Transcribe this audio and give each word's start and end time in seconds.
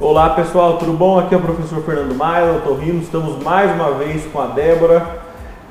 Olá 0.00 0.30
pessoal, 0.30 0.78
tudo 0.78 0.92
bom? 0.92 1.18
Aqui 1.18 1.34
é 1.34 1.38
o 1.38 1.40
professor 1.40 1.82
Fernando 1.82 2.14
Maia, 2.14 2.52
Otorrino. 2.52 3.02
Estamos 3.02 3.42
mais 3.42 3.68
uma 3.72 3.90
vez 3.94 4.24
com 4.26 4.40
a 4.40 4.46
Débora. 4.46 5.04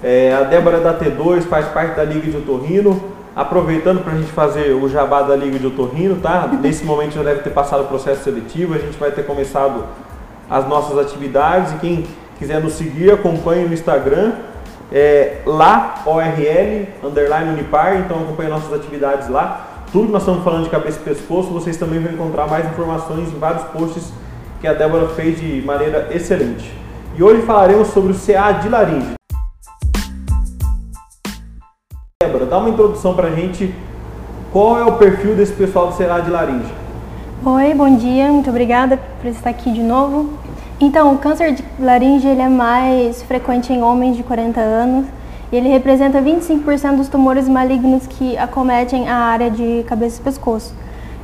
É, 0.04 0.34
a 0.34 0.44
Débora 0.44 0.78
é 0.78 0.79
da 0.81 0.94
T2, 0.94 1.44
faz 1.44 1.65
parte 1.70 1.96
da 1.96 2.04
Liga 2.04 2.29
de 2.29 2.36
Otorrino. 2.36 3.02
Aproveitando 3.34 4.04
para 4.04 4.12
a 4.12 4.18
gente 4.18 4.29
fazer 4.33 4.74
o 4.74 4.90
jabá 4.90 5.22
da 5.22 5.33
Liga 5.33 5.58
de 5.58 5.68
Otorrino, 5.68 6.18
tá? 6.18 6.46
Nesse 6.62 6.83
momento 6.83 7.13
já 7.13 7.24
deve 7.24 7.40
ter 7.40 7.51
passado 7.51 7.83
o 7.83 7.87
processo 7.87 8.26
seletivo, 8.26 8.74
a 8.74 8.78
gente 8.78 8.97
vai 8.97 9.12
ter 9.12 9.26
começado 9.26 9.86
as 10.50 10.68
nossas 10.68 10.97
atividades 10.97 11.72
e 11.72 11.76
quem 11.78 12.05
quiser 12.37 12.62
nos 12.62 12.73
seguir, 12.73 13.14
acompanhe 13.14 13.65
no 13.65 13.73
Instagram, 13.73 14.33
é, 14.91 15.37
lá, 15.46 16.02
ORL, 16.05 16.86
underline 17.02 17.52
Unipar, 17.52 17.96
então 17.96 18.23
acompanhe 18.23 18.50
nossas 18.50 18.73
atividades 18.73 19.30
lá. 19.30 19.77
Tudo 19.91 20.08
que 20.08 20.12
nós 20.12 20.22
estamos 20.22 20.44
falando 20.44 20.66
de 20.66 20.70
cabeça 20.70 21.00
e 21.00 21.04
pescoço, 21.04 21.48
vocês 21.50 21.77
também 21.77 21.98
vão 21.98 22.12
encontrar 22.12 22.46
mais 22.46 22.66
informações 22.66 23.30
em 23.30 23.40
vários 23.40 23.64
posts 23.70 24.12
que 24.60 24.68
a 24.68 24.73
Débora 24.73 25.08
fez 25.10 25.40
de 25.40 25.62
maneira 25.66 26.10
excelente. 26.12 26.70
E 27.18 27.23
hoje 27.23 27.44
falaremos 27.44 27.88
sobre 27.90 28.12
o 28.12 28.16
CA 28.16 28.52
de 28.52 28.68
laringe. 28.68 29.13
Débora, 32.22 32.46
dá 32.46 32.58
uma 32.58 32.70
introdução 32.70 33.16
para 33.16 33.30
a 33.30 33.32
gente. 33.32 33.73
Qual 34.52 34.77
é 34.77 34.84
o 34.84 34.98
perfil 34.98 35.36
desse 35.36 35.54
pessoal 35.54 35.88
do 35.88 35.98
CA 35.98 36.20
de 36.20 36.32
laringe? 36.32 36.74
Oi, 37.46 37.74
bom 37.74 37.96
dia, 37.96 38.27
muito 38.27 38.49
obrigada 38.49 38.99
por 39.22 39.27
estar 39.30 39.52
aqui 39.52 39.72
de 39.72 39.82
novo. 39.82 40.34
Então, 40.82 41.13
o 41.13 41.18
câncer 41.18 41.54
de 41.54 41.63
laringe 41.80 42.27
ele 42.27 42.41
é 42.41 42.49
mais 42.49 43.24
frequente 43.24 43.72
em 43.72 43.82
homens 43.82 44.18
de 44.18 44.24
40 44.24 44.60
anos 44.60 45.05
e 45.52 45.56
ele 45.56 45.70
representa 45.70 46.22
25% 46.22 46.98
dos 46.98 47.08
tumores 47.08 47.48
malignos 47.48 48.05
que 48.08 48.38
acometem 48.38 49.08
a 49.08 49.16
área 49.16 49.50
de 49.50 49.84
cabeça 49.88 50.20
e 50.20 50.24
pescoço. 50.24 50.74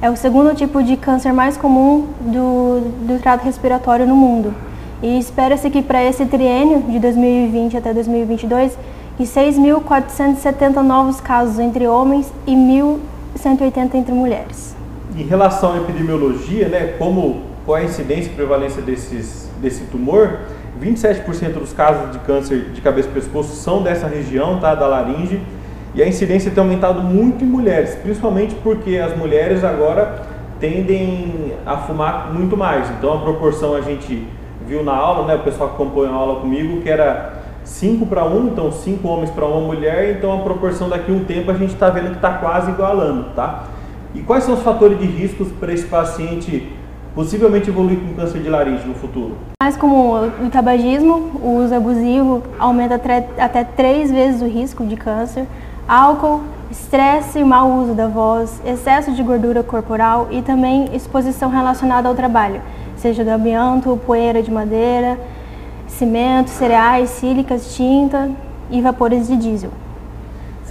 É 0.02 0.10
o 0.10 0.16
segundo 0.16 0.54
tipo 0.56 0.84
de 0.84 0.98
câncer 0.98 1.32
mais 1.32 1.56
comum 1.56 2.08
do, 2.20 2.82
do 3.06 3.22
trato 3.22 3.44
respiratório 3.44 4.06
no 4.06 4.16
mundo. 4.16 4.54
E 5.02 5.20
espera-se 5.20 5.70
que 5.70 5.82
para 5.82 6.04
esse 6.04 6.26
triênio, 6.26 6.82
de 6.84 7.00
2020 7.00 7.78
até 7.78 7.94
2022, 7.94 8.78
que 9.18 9.24
6.470 9.24 10.82
novos 10.82 11.22
casos 11.22 11.60
entre 11.60 11.88
homens 11.88 12.32
e 12.48 12.54
1.180 12.54 13.96
entre 13.96 14.14
mulheres. 14.14 14.76
Em 15.16 15.24
relação 15.24 15.74
à 15.74 15.78
epidemiologia, 15.78 16.68
né, 16.68 16.96
como 16.98 17.42
qual 17.66 17.78
a 17.78 17.84
incidência 17.84 18.30
e 18.30 18.34
prevalência 18.34 18.82
desses, 18.82 19.50
desse 19.62 19.84
tumor, 19.86 20.40
27% 20.84 21.54
dos 21.54 21.74
casos 21.74 22.12
de 22.12 22.20
câncer 22.20 22.72
de 22.74 22.82
cabeça 22.82 23.08
e 23.08 23.12
pescoço 23.12 23.56
são 23.56 23.82
dessa 23.82 24.08
região, 24.08 24.60
tá, 24.60 24.76
da 24.76 24.86
laringe, 24.86 25.42
e 25.96 26.02
a 26.02 26.08
incidência 26.08 26.52
tem 26.52 26.62
aumentado 26.62 27.02
muito 27.02 27.44
em 27.44 27.48
mulheres, 27.48 27.96
principalmente 27.96 28.56
porque 28.56 28.98
as 28.98 29.16
mulheres 29.16 29.64
agora 29.64 30.24
tendem 30.60 31.54
a 31.66 31.78
fumar 31.78 32.34
muito 32.34 32.58
mais. 32.58 32.90
Então 32.92 33.14
a 33.14 33.18
proporção 33.20 33.76
a 33.76 33.82
gente 33.82 34.28
viu 34.68 34.84
na 34.84 34.94
aula, 34.94 35.28
né, 35.28 35.36
o 35.36 35.40
pessoal 35.40 35.70
que 35.70 35.76
acompanhou 35.76 36.14
a 36.14 36.18
aula 36.18 36.42
comigo, 36.42 36.82
que 36.82 36.90
era 36.90 37.44
5 37.64 38.06
para 38.08 38.26
1, 38.26 38.48
então 38.48 38.72
5 38.72 39.08
homens 39.08 39.30
para 39.30 39.46
uma 39.46 39.62
mulher, 39.62 40.18
então 40.18 40.34
a 40.34 40.44
proporção 40.44 40.90
daqui 40.90 41.12
a 41.12 41.16
um 41.16 41.24
tempo 41.24 41.52
a 41.52 41.54
gente 41.54 41.74
está 41.74 41.90
vendo 41.90 42.10
que 42.10 42.16
está 42.16 42.34
quase 42.34 42.72
igualando, 42.72 43.26
tá? 43.36 43.66
E 44.16 44.22
quais 44.22 44.44
são 44.44 44.56
os 44.56 44.64
fatores 44.64 45.00
de 45.00 45.06
riscos 45.06 45.50
para 45.60 45.72
esse 45.72 45.86
paciente 45.86 46.72
possivelmente 47.14 47.70
evoluir 47.70 48.00
com 48.00 48.14
câncer 48.16 48.42
de 48.42 48.50
laringe 48.50 48.88
no 48.88 48.96
futuro? 48.96 49.38
Mais 49.62 49.78
como 49.78 50.16
o 50.16 50.50
tabagismo, 50.50 51.32
o 51.42 51.64
uso 51.64 51.74
abusivo 51.74 52.44
aumenta 52.60 52.96
até 53.38 53.64
três 53.64 54.12
vezes 54.12 54.42
o 54.42 54.46
risco 54.46 54.86
de 54.86 54.96
câncer, 54.96 55.46
álcool, 55.88 56.42
estresse 56.72 57.40
e 57.40 57.44
mau 57.44 57.72
uso 57.80 57.94
da 57.94 58.08
voz, 58.08 58.62
excesso 58.66 59.12
de 59.12 59.22
gordura 59.22 59.62
corporal 59.62 60.28
e 60.32 60.42
também 60.42 60.90
exposição 60.96 61.50
relacionada 61.50 62.08
ao 62.08 62.16
trabalho, 62.16 62.62
seja 62.98 63.24
do 63.24 63.30
amianto, 63.30 64.00
poeira 64.06 64.42
de 64.42 64.52
madeira, 64.52 65.20
cimento, 65.88 66.50
cereais, 66.50 67.10
sílicas, 67.10 67.76
tinta 67.76 68.32
e 68.72 68.82
vapores 68.82 69.28
de 69.28 69.36
diesel. 69.38 69.70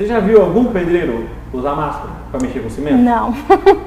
Você 0.02 0.08
já 0.08 0.18
viu 0.18 0.42
algum 0.42 0.64
pedreiro 0.64 1.26
usar 1.52 1.76
máscara 1.76 2.10
para 2.32 2.40
mexer 2.40 2.58
com 2.58 2.68
cimento? 2.68 2.96
Não. 2.96 3.32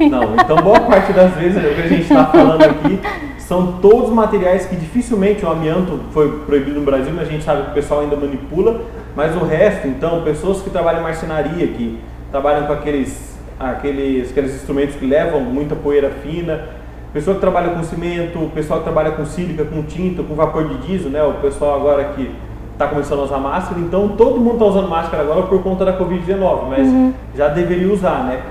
Não, 0.10 0.34
então 0.36 0.56
boa 0.64 0.80
parte 0.80 1.12
das 1.12 1.34
vezes 1.34 1.58
o 1.58 1.76
que 1.76 1.82
a 1.82 1.88
gente 1.90 2.04
está 2.04 2.28
falando 2.28 2.64
aqui 2.64 3.02
são 3.38 3.74
todos 3.82 4.12
materiais 4.12 4.66
que 4.66 4.78
dificilmente 4.78 5.44
o 5.44 5.50
amianto 5.50 6.00
foi 6.14 6.40
proibido 6.46 6.80
no 6.80 6.86
Brasil, 6.86 7.12
mas 7.14 7.28
a 7.28 7.32
gente 7.32 7.44
sabe 7.44 7.64
que 7.64 7.72
o 7.72 7.74
pessoal 7.74 8.00
ainda 8.00 8.16
manipula, 8.16 8.80
mas 9.14 9.36
o 9.36 9.44
resto, 9.44 9.90
então, 9.90 10.24
pessoas 10.24 10.62
que 10.62 10.70
trabalham 10.70 11.02
em 11.02 11.04
marcenaria, 11.04 11.68
que 11.68 12.00
trabalham 12.32 12.66
com 12.66 12.72
aqueles, 12.72 13.38
aqueles, 13.60 14.32
aqueles 14.32 14.56
instrumentos 14.56 14.96
que 14.96 15.06
levam 15.06 15.42
muita 15.42 15.76
poeira 15.76 16.10
fina, 16.24 16.64
pessoa 17.12 17.36
que 17.36 17.42
trabalha 17.42 17.72
com 17.72 17.84
cimento, 17.84 18.50
pessoal 18.56 18.80
que 18.80 18.86
trabalha 18.86 19.12
com 19.12 19.26
sílica, 19.26 19.66
com 19.66 19.84
tinta, 19.84 20.24
com 20.24 20.34
vapor 20.34 20.66
de 20.66 20.78
diesel, 20.78 21.10
né? 21.10 21.22
O 21.24 21.34
pessoal 21.34 21.76
agora 21.76 22.06
que 22.16 22.32
está 22.76 22.88
começando 22.88 23.20
a 23.20 23.24
usar 23.24 23.38
máscara, 23.38 23.80
então 23.80 24.10
todo 24.10 24.38
mundo 24.38 24.54
está 24.54 24.66
usando 24.66 24.90
máscara 24.90 25.24
agora 25.24 25.44
por 25.44 25.64
conta 25.64 25.86
da 25.86 25.98
Covid-19, 25.98 26.68
mas 26.70 26.88
uhum. 26.88 27.14
já 27.34 27.48
deveria 27.48 27.92
usar, 27.92 28.26
né? 28.26 28.42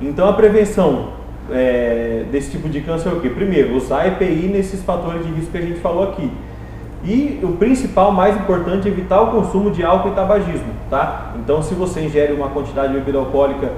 Então 0.00 0.28
a 0.28 0.32
prevenção 0.32 1.08
é, 1.50 2.24
desse 2.30 2.52
tipo 2.52 2.68
de 2.68 2.80
câncer 2.80 3.08
é 3.08 3.12
o 3.12 3.20
quê? 3.20 3.28
Primeiro, 3.28 3.76
usar 3.76 4.06
EPI 4.06 4.48
nesses 4.52 4.82
fatores 4.82 5.26
de 5.26 5.32
risco 5.32 5.50
que 5.50 5.58
a 5.58 5.62
gente 5.62 5.80
falou 5.80 6.04
aqui. 6.04 6.30
E 7.04 7.40
o 7.42 7.52
principal, 7.56 8.12
mais 8.12 8.36
importante, 8.36 8.86
é 8.86 8.90
evitar 8.92 9.20
o 9.20 9.32
consumo 9.32 9.72
de 9.72 9.82
álcool 9.84 10.10
e 10.10 10.12
tabagismo, 10.12 10.72
tá? 10.88 11.32
Então 11.42 11.60
se 11.60 11.74
você 11.74 12.02
ingere 12.02 12.32
uma 12.32 12.50
quantidade 12.50 12.92
de 12.92 13.00
bebida 13.00 13.18
alcoólica, 13.18 13.72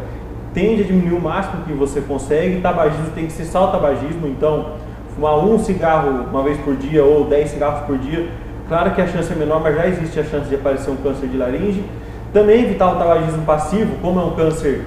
tende 0.53 0.82
a 0.82 0.84
diminuir 0.84 1.16
o 1.16 1.21
máximo 1.21 1.65
que 1.65 1.72
você 1.72 2.03
consegue. 2.03 2.60
Tabagismo 2.60 3.10
tem 3.15 3.25
que 3.25 3.32
ser 3.32 3.47
só 3.47 3.69
tabagismo, 3.69 4.26
então 4.26 4.72
fumar 5.15 5.38
um 5.38 5.59
cigarro 5.59 6.26
uma 6.31 6.42
vez 6.42 6.59
por 6.59 6.76
dia 6.76 7.03
ou 7.03 7.25
10 7.25 7.48
cigarros 7.48 7.86
por 7.86 7.97
dia 7.97 8.28
Claro 8.69 8.93
que 8.93 9.01
a 9.01 9.07
chance 9.07 9.31
é 9.31 9.37
menor, 9.37 9.61
mas 9.61 9.77
já 9.77 9.87
existe 9.87 10.19
a 10.19 10.25
chance 10.25 10.49
de 10.49 10.55
aparecer 10.55 10.91
um 10.91 10.97
câncer 10.97 11.29
de 11.29 11.37
laringe. 11.37 11.85
Também 12.33 12.65
evitar 12.65 12.93
o 12.93 12.99
tabagismo 12.99 13.45
passivo, 13.45 13.97
como 14.01 14.19
é 14.21 14.25
um 14.25 14.35
câncer 14.35 14.83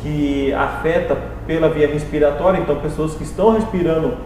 que 0.00 0.52
afeta 0.54 1.16
pela 1.46 1.68
via 1.68 1.88
respiratória, 1.88 2.58
então 2.60 2.76
pessoas 2.76 3.14
que 3.14 3.24
estão 3.24 3.52
respirando 3.52 4.16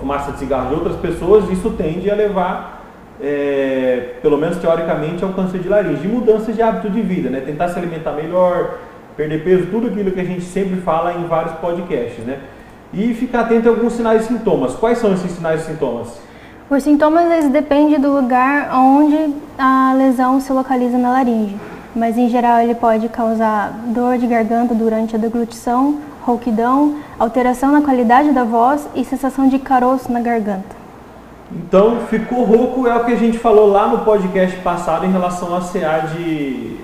fumaça 0.00 0.32
de 0.32 0.38
cigarro 0.38 0.68
de 0.70 0.74
outras 0.74 0.96
pessoas, 0.96 1.50
isso 1.50 1.70
tende 1.70 2.10
a 2.10 2.14
levar, 2.14 2.84
é, 3.20 4.14
pelo 4.22 4.38
menos 4.38 4.56
teoricamente, 4.56 5.22
ao 5.22 5.30
câncer 5.34 5.58
de 5.58 5.68
laringe. 5.68 6.04
E 6.04 6.08
mudanças 6.08 6.54
de 6.54 6.62
hábito 6.62 6.88
de 6.88 7.02
vida, 7.02 7.28
né? 7.28 7.40
tentar 7.40 7.68
se 7.68 7.78
alimentar 7.78 8.12
melhor, 8.12 8.78
perder 9.16 9.44
peso, 9.44 9.66
tudo 9.66 9.88
aquilo 9.88 10.10
que 10.10 10.20
a 10.20 10.24
gente 10.24 10.42
sempre 10.42 10.80
fala 10.80 11.12
em 11.12 11.26
vários 11.26 11.54
podcasts. 11.56 12.24
Né? 12.24 12.38
E 12.94 13.12
ficar 13.12 13.40
atento 13.40 13.68
a 13.68 13.72
alguns 13.72 13.92
sinais 13.92 14.24
e 14.24 14.28
sintomas. 14.28 14.74
Quais 14.74 14.98
são 14.98 15.12
esses 15.12 15.30
sinais 15.32 15.62
e 15.62 15.64
sintomas? 15.66 16.28
Os 16.70 16.82
sintomas 16.82 17.30
eles 17.30 17.48
dependem 17.48 17.98
do 17.98 18.12
lugar 18.12 18.70
onde 18.74 19.34
a 19.56 19.94
lesão 19.96 20.38
se 20.38 20.52
localiza 20.52 20.98
na 20.98 21.10
laringe, 21.10 21.56
mas 21.96 22.18
em 22.18 22.28
geral 22.28 22.60
ele 22.60 22.74
pode 22.74 23.08
causar 23.08 23.72
dor 23.86 24.18
de 24.18 24.26
garganta 24.26 24.74
durante 24.74 25.16
a 25.16 25.18
deglutição, 25.18 25.98
rouquidão, 26.20 26.96
alteração 27.18 27.72
na 27.72 27.80
qualidade 27.80 28.32
da 28.32 28.44
voz 28.44 28.86
e 28.94 29.02
sensação 29.02 29.48
de 29.48 29.58
caroço 29.58 30.12
na 30.12 30.20
garganta. 30.20 30.76
Então, 31.50 32.00
ficou 32.10 32.44
rouco 32.44 32.86
é 32.86 32.94
o 32.94 33.04
que 33.06 33.12
a 33.12 33.16
gente 33.16 33.38
falou 33.38 33.68
lá 33.68 33.88
no 33.88 34.00
podcast 34.04 34.54
passado 34.58 35.06
em 35.06 35.10
relação 35.10 35.56
a 35.56 35.62
CA 35.62 36.06
de, 36.14 36.76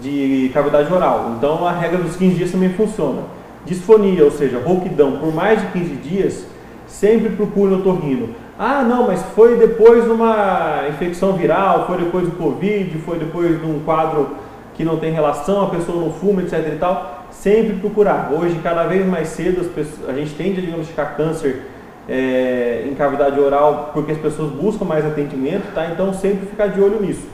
de 0.00 0.50
cavidade 0.54 0.90
oral. 0.90 1.34
Então, 1.36 1.66
a 1.66 1.72
regra 1.72 1.98
dos 1.98 2.16
15 2.16 2.34
dias 2.34 2.50
também 2.50 2.70
funciona. 2.70 3.24
Disfonia, 3.66 4.24
ou 4.24 4.30
seja, 4.30 4.58
rouquidão 4.58 5.18
por 5.18 5.34
mais 5.34 5.60
de 5.60 5.66
15 5.66 5.96
dias, 5.96 6.46
sempre 6.86 7.28
procure 7.36 7.74
o 7.74 7.78
otorrino. 7.80 8.45
Ah, 8.58 8.82
não, 8.82 9.06
mas 9.06 9.22
foi 9.34 9.56
depois 9.56 10.04
de 10.04 10.10
uma 10.10 10.84
infecção 10.88 11.34
viral, 11.34 11.86
foi 11.86 11.98
depois 11.98 12.24
do 12.24 12.36
Covid, 12.36 12.98
foi 13.00 13.18
depois 13.18 13.60
de 13.60 13.66
um 13.66 13.80
quadro 13.80 14.30
que 14.74 14.82
não 14.82 14.96
tem 14.96 15.12
relação, 15.12 15.64
a 15.64 15.70
pessoa 15.70 16.02
não 16.02 16.10
fuma, 16.10 16.40
etc 16.42 16.66
e 16.74 16.78
tal. 16.78 17.26
Sempre 17.30 17.74
procurar. 17.74 18.30
Hoje, 18.32 18.58
cada 18.62 18.84
vez 18.84 19.04
mais 19.06 19.28
cedo, 19.28 19.62
pessoas, 19.74 20.08
a 20.08 20.14
gente 20.14 20.34
tende 20.34 20.58
a 20.58 20.62
diagnosticar 20.62 21.16
câncer 21.16 21.66
é, 22.08 22.84
em 22.86 22.94
cavidade 22.94 23.38
oral 23.38 23.90
porque 23.92 24.12
as 24.12 24.18
pessoas 24.18 24.50
buscam 24.52 24.86
mais 24.86 25.04
atendimento, 25.04 25.74
tá? 25.74 25.86
Então, 25.86 26.14
sempre 26.14 26.46
ficar 26.46 26.68
de 26.68 26.80
olho 26.80 27.00
nisso. 27.02 27.26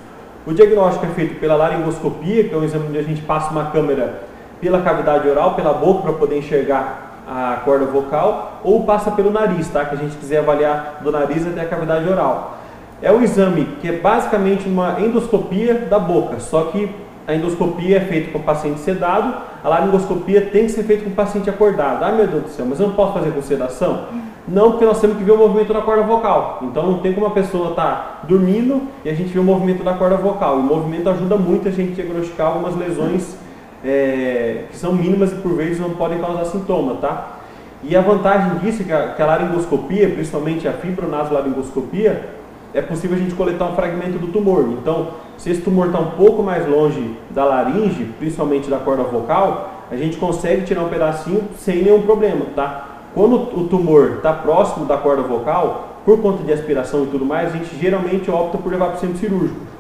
O 0.44 0.52
diagnóstico 0.52 1.06
é 1.06 1.10
feito 1.10 1.38
pela 1.38 1.54
laringoscopia, 1.54 2.48
que 2.48 2.52
é 2.52 2.56
um 2.56 2.64
exame 2.64 2.86
onde 2.88 2.98
a 2.98 3.02
gente 3.02 3.22
passa 3.22 3.52
uma 3.52 3.66
câmera 3.66 4.22
pela 4.60 4.80
cavidade 4.80 5.28
oral, 5.28 5.54
pela 5.54 5.72
boca, 5.72 6.02
para 6.02 6.12
poder 6.14 6.38
enxergar 6.38 7.11
a 7.32 7.56
corda 7.64 7.86
vocal 7.86 8.60
ou 8.62 8.84
passa 8.84 9.10
pelo 9.10 9.30
nariz, 9.30 9.68
tá? 9.68 9.84
Que 9.84 9.94
a 9.94 9.98
gente 9.98 10.16
quiser 10.16 10.38
avaliar 10.38 10.98
do 11.02 11.10
nariz 11.10 11.46
até 11.46 11.62
a 11.62 11.66
cavidade 11.66 12.06
oral. 12.08 12.58
É 13.00 13.10
um 13.10 13.22
exame 13.22 13.64
que 13.80 13.88
é 13.88 13.92
basicamente 13.92 14.68
uma 14.68 15.00
endoscopia 15.00 15.74
da 15.74 15.98
boca, 15.98 16.38
só 16.38 16.64
que 16.64 16.88
a 17.26 17.34
endoscopia 17.34 17.96
é 17.96 18.00
feita 18.00 18.30
com 18.32 18.38
o 18.38 18.42
paciente 18.42 18.80
sedado, 18.80 19.34
a 19.64 19.68
laringoscopia 19.68 20.42
tem 20.42 20.66
que 20.66 20.72
ser 20.72 20.82
feita 20.82 21.04
com 21.04 21.10
o 21.10 21.14
paciente 21.14 21.48
acordado. 21.48 22.04
Ah, 22.04 22.12
meu 22.12 22.26
Deus 22.26 22.42
do 22.44 22.48
céu, 22.50 22.66
mas 22.68 22.80
eu 22.80 22.88
não 22.88 22.94
posso 22.94 23.14
fazer 23.14 23.30
com 23.30 23.40
sedação? 23.40 24.06
Não, 24.46 24.72
porque 24.72 24.84
nós 24.84 25.00
temos 25.00 25.16
que 25.16 25.24
ver 25.24 25.32
o 25.32 25.38
movimento 25.38 25.72
da 25.72 25.80
corda 25.80 26.02
vocal. 26.02 26.58
Então 26.62 26.84
não 26.84 26.98
tem 26.98 27.12
como 27.12 27.26
a 27.26 27.30
pessoa 27.30 27.70
estar 27.70 27.84
tá 27.84 28.26
dormindo 28.26 28.82
e 29.04 29.08
a 29.08 29.14
gente 29.14 29.28
vê 29.32 29.38
o 29.38 29.44
movimento 29.44 29.84
da 29.84 29.94
corda 29.94 30.16
vocal. 30.16 30.56
E 30.56 30.60
o 30.60 30.64
movimento 30.64 31.08
ajuda 31.08 31.36
muito 31.36 31.68
a 31.68 31.70
gente 31.70 31.92
a 31.92 31.94
diagnosticar 31.94 32.48
algumas 32.48 32.76
lesões 32.76 33.36
é, 33.84 34.64
que 34.70 34.76
são 34.76 34.92
mínimas 34.92 35.32
e 35.32 35.36
por 35.36 35.54
vezes 35.54 35.80
não 35.80 35.90
podem 35.90 36.18
causar 36.18 36.44
sintoma, 36.46 36.94
tá? 36.96 37.38
E 37.82 37.96
a 37.96 38.00
vantagem 38.00 38.58
disso 38.58 38.82
é 38.82 38.84
que 38.84 38.92
a, 38.92 39.08
que 39.14 39.22
a 39.22 39.26
laringoscopia, 39.26 40.08
principalmente 40.10 40.68
a 40.68 40.72
fibronasolaringoscopia, 40.72 42.28
é 42.72 42.80
possível 42.80 43.16
a 43.16 43.20
gente 43.20 43.34
coletar 43.34 43.66
um 43.66 43.74
fragmento 43.74 44.18
do 44.18 44.28
tumor. 44.28 44.68
Então, 44.80 45.08
se 45.36 45.50
esse 45.50 45.60
tumor 45.60 45.86
está 45.86 45.98
um 45.98 46.12
pouco 46.12 46.42
mais 46.42 46.66
longe 46.68 47.16
da 47.30 47.44
laringe, 47.44 48.04
principalmente 48.18 48.70
da 48.70 48.78
corda 48.78 49.02
vocal, 49.02 49.86
a 49.90 49.96
gente 49.96 50.16
consegue 50.16 50.64
tirar 50.64 50.82
um 50.82 50.88
pedacinho 50.88 51.42
sem 51.58 51.82
nenhum 51.82 52.02
problema, 52.02 52.46
tá? 52.54 52.88
Quando 53.14 53.34
o 53.34 53.66
tumor 53.68 54.14
está 54.16 54.32
próximo 54.32 54.86
da 54.86 54.96
corda 54.96 55.22
vocal, 55.22 55.98
por 56.04 56.20
conta 56.20 56.42
de 56.42 56.52
aspiração 56.52 57.04
e 57.04 57.06
tudo 57.08 57.26
mais, 57.26 57.52
a 57.52 57.58
gente 57.58 57.76
geralmente 57.78 58.30
opta 58.30 58.56
por 58.56 58.72
levar 58.72 58.86
para 58.86 58.96
o 58.96 59.00
centro 59.00 59.18
cirúrgico. 59.18 59.71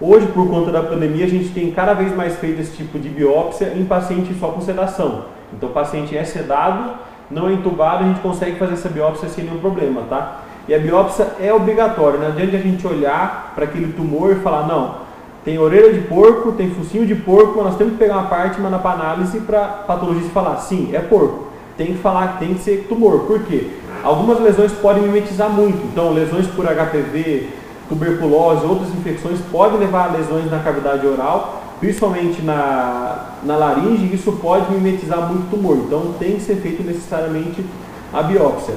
Hoje, 0.00 0.26
por 0.26 0.48
conta 0.48 0.70
da 0.70 0.80
pandemia, 0.80 1.24
a 1.24 1.28
gente 1.28 1.48
tem 1.48 1.72
cada 1.72 1.92
vez 1.92 2.14
mais 2.14 2.36
feito 2.36 2.60
esse 2.60 2.76
tipo 2.76 3.00
de 3.00 3.08
biópsia 3.08 3.72
em 3.76 3.84
paciente 3.84 4.32
só 4.38 4.48
com 4.48 4.60
sedação. 4.60 5.24
Então, 5.52 5.70
o 5.70 5.72
paciente 5.72 6.16
é 6.16 6.22
sedado, 6.22 6.92
não 7.28 7.48
é 7.48 7.54
entubado, 7.54 8.04
a 8.04 8.06
gente 8.06 8.20
consegue 8.20 8.56
fazer 8.58 8.74
essa 8.74 8.88
biópsia 8.88 9.28
sem 9.28 9.44
nenhum 9.44 9.58
problema, 9.58 10.02
tá? 10.08 10.42
E 10.68 10.74
a 10.74 10.78
biópsia 10.78 11.26
é 11.40 11.52
obrigatória, 11.52 12.18
não 12.18 12.28
adianta 12.28 12.56
a 12.56 12.60
gente 12.60 12.86
olhar 12.86 13.52
para 13.56 13.64
aquele 13.64 13.92
tumor 13.92 14.32
e 14.32 14.36
falar, 14.36 14.68
não, 14.68 15.08
tem 15.44 15.58
orelha 15.58 15.92
de 15.92 16.00
porco, 16.02 16.52
tem 16.52 16.70
focinho 16.70 17.04
de 17.04 17.16
porco, 17.16 17.60
nós 17.60 17.76
temos 17.76 17.94
que 17.94 17.98
pegar 17.98 18.18
uma 18.18 18.26
parte 18.26 18.58
e 18.58 18.62
mandar 18.62 18.78
para 18.78 19.00
análise 19.00 19.40
para 19.40 19.66
patologista 19.66 20.30
falar, 20.30 20.58
sim, 20.58 20.90
é 20.92 21.00
porco. 21.00 21.48
Tem 21.76 21.88
que 21.88 21.98
falar 21.98 22.38
tem 22.38 22.54
que 22.54 22.60
ser 22.60 22.86
tumor. 22.88 23.20
Por 23.20 23.42
quê? 23.44 23.68
Algumas 24.04 24.40
lesões 24.40 24.72
podem 24.72 25.02
mimetizar 25.02 25.48
muito, 25.48 25.78
então 25.86 26.12
lesões 26.12 26.46
por 26.48 26.66
HPV, 26.66 27.48
tuberculose, 27.88 28.66
outras 28.66 28.90
infecções 28.90 29.38
podem 29.50 29.78
levar 29.78 30.08
a 30.08 30.12
lesões 30.12 30.50
na 30.50 30.58
cavidade 30.58 31.06
oral, 31.06 31.62
principalmente 31.80 32.42
na, 32.42 33.34
na 33.42 33.56
laringe, 33.56 34.04
e 34.04 34.14
isso 34.14 34.32
pode 34.32 34.70
mimetizar 34.72 35.28
muito 35.28 35.50
tumor. 35.50 35.76
Então 35.76 36.14
tem 36.18 36.36
que 36.36 36.42
ser 36.42 36.56
feito 36.56 36.82
necessariamente 36.82 37.64
a 38.12 38.22
biópsia. 38.22 38.74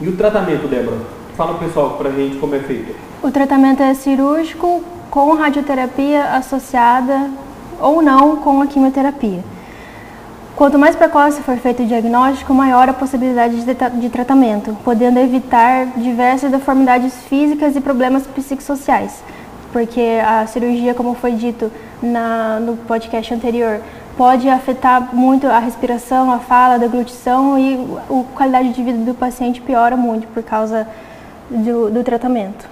E 0.00 0.08
o 0.08 0.16
tratamento, 0.16 0.68
Débora? 0.68 0.98
Fala 1.36 1.58
pessoal 1.58 1.90
para 1.92 2.10
a 2.10 2.12
gente 2.12 2.36
como 2.36 2.54
é 2.54 2.60
feito. 2.60 2.94
O 3.22 3.30
tratamento 3.30 3.82
é 3.82 3.94
cirúrgico 3.94 4.82
com 5.10 5.34
radioterapia 5.34 6.24
associada 6.36 7.30
ou 7.80 8.02
não 8.02 8.36
com 8.36 8.60
a 8.62 8.66
quimioterapia. 8.66 9.42
Quanto 10.56 10.78
mais 10.78 10.96
precoce 10.96 11.42
for 11.42 11.58
feito 11.58 11.82
o 11.82 11.86
diagnóstico, 11.86 12.54
maior 12.54 12.88
a 12.88 12.94
possibilidade 12.94 13.62
de, 13.62 13.74
de 14.00 14.08
tratamento, 14.08 14.74
podendo 14.82 15.18
evitar 15.18 15.84
diversas 15.98 16.50
deformidades 16.50 17.12
físicas 17.28 17.76
e 17.76 17.80
problemas 17.82 18.26
psicossociais. 18.26 19.22
Porque 19.70 20.18
a 20.26 20.46
cirurgia, 20.46 20.94
como 20.94 21.12
foi 21.12 21.32
dito 21.32 21.70
na, 22.02 22.58
no 22.58 22.74
podcast 22.74 23.34
anterior, 23.34 23.82
pode 24.16 24.48
afetar 24.48 25.14
muito 25.14 25.46
a 25.46 25.58
respiração, 25.58 26.32
a 26.32 26.38
fala, 26.38 26.76
a 26.76 26.78
deglutição 26.78 27.58
e 27.58 27.78
a 28.08 28.34
qualidade 28.34 28.72
de 28.72 28.82
vida 28.82 29.04
do 29.04 29.12
paciente 29.12 29.60
piora 29.60 29.94
muito 29.94 30.26
por 30.28 30.42
causa 30.42 30.88
do, 31.50 31.90
do 31.90 32.02
tratamento. 32.02 32.66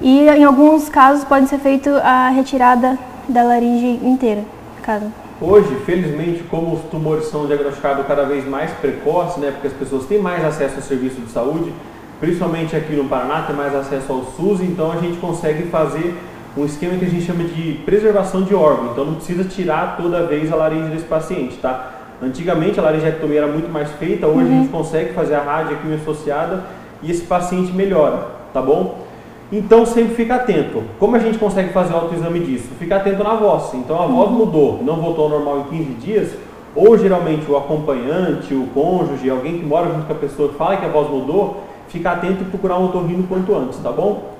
E 0.00 0.28
em 0.28 0.44
alguns 0.44 0.88
casos 0.88 1.24
pode 1.24 1.48
ser 1.48 1.58
feito 1.58 1.90
a 2.04 2.28
retirada 2.28 2.96
da 3.28 3.42
laringe 3.42 3.98
inteira, 4.06 4.44
caso 4.80 5.12
Hoje, 5.40 5.72
felizmente, 5.86 6.42
como 6.50 6.74
os 6.74 6.80
tumores 6.90 7.26
são 7.26 7.46
diagnosticados 7.46 8.04
cada 8.06 8.24
vez 8.24 8.44
mais 8.44 8.72
precoces, 8.72 9.36
né, 9.36 9.52
porque 9.52 9.68
as 9.68 9.72
pessoas 9.72 10.04
têm 10.06 10.18
mais 10.18 10.44
acesso 10.44 10.76
ao 10.76 10.82
serviço 10.82 11.20
de 11.20 11.30
saúde, 11.30 11.72
principalmente 12.18 12.74
aqui 12.74 12.94
no 12.94 13.04
Paraná, 13.04 13.42
tem 13.42 13.54
mais 13.54 13.72
acesso 13.72 14.12
ao 14.12 14.24
SUS, 14.32 14.60
então 14.60 14.90
a 14.90 14.96
gente 14.96 15.16
consegue 15.18 15.68
fazer 15.68 16.16
um 16.56 16.64
esquema 16.64 16.98
que 16.98 17.04
a 17.04 17.08
gente 17.08 17.24
chama 17.24 17.44
de 17.44 17.74
preservação 17.84 18.42
de 18.42 18.52
órgão. 18.52 18.90
Então 18.90 19.04
não 19.04 19.14
precisa 19.14 19.44
tirar 19.44 19.96
toda 19.96 20.26
vez 20.26 20.52
a 20.52 20.56
laringe 20.56 20.90
desse 20.90 21.04
paciente, 21.04 21.56
tá? 21.58 21.92
Antigamente 22.20 22.80
a 22.80 22.82
laringectomia 22.82 23.38
era 23.38 23.46
muito 23.46 23.70
mais 23.70 23.92
feita, 23.92 24.26
hoje 24.26 24.48
uhum. 24.48 24.56
a 24.56 24.60
gente 24.62 24.70
consegue 24.70 25.12
fazer 25.12 25.36
a 25.36 25.42
radioquimio 25.42 25.98
associada 25.98 26.64
e 27.00 27.12
esse 27.12 27.22
paciente 27.22 27.70
melhora, 27.70 28.26
tá 28.52 28.60
bom? 28.60 29.06
Então 29.50 29.86
sempre 29.86 30.14
fica 30.14 30.34
atento. 30.34 30.82
Como 30.98 31.16
a 31.16 31.18
gente 31.18 31.38
consegue 31.38 31.72
fazer 31.72 31.94
o 31.94 31.96
autoexame 31.96 32.40
disso? 32.40 32.68
Fica 32.78 32.96
atento 32.96 33.24
na 33.24 33.34
voz. 33.34 33.72
Então 33.74 34.02
a 34.02 34.06
voz 34.06 34.30
mudou, 34.30 34.82
não 34.82 34.96
voltou 34.96 35.24
ao 35.24 35.30
normal 35.30 35.60
em 35.60 35.64
15 35.78 35.84
dias, 35.94 36.30
ou 36.74 36.98
geralmente 36.98 37.50
o 37.50 37.56
acompanhante, 37.56 38.52
o 38.54 38.66
cônjuge, 38.74 39.30
alguém 39.30 39.58
que 39.58 39.64
mora 39.64 39.90
junto 39.90 40.06
com 40.06 40.12
a 40.12 40.16
pessoa 40.16 40.52
fala 40.52 40.76
que 40.76 40.84
a 40.84 40.88
voz 40.88 41.08
mudou, 41.08 41.62
fica 41.88 42.10
atento 42.10 42.42
e 42.42 42.46
procurar 42.46 42.78
um 42.78 42.84
otorrino 42.84 43.26
quanto 43.26 43.54
antes, 43.54 43.78
tá 43.78 43.90
bom? 43.90 44.34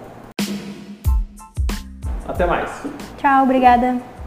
Até 2.26 2.44
mais. 2.44 2.70
Tchau, 3.16 3.44
obrigada. 3.44 4.17